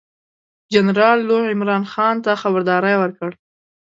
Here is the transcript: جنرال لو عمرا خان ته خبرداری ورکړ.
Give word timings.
جنرال 0.73 1.19
لو 1.27 1.37
عمرا 1.51 1.77
خان 1.91 2.15
ته 2.25 2.31
خبرداری 2.41 2.95
ورکړ. 2.99 3.29